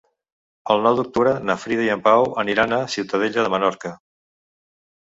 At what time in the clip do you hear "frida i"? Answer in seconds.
1.65-1.93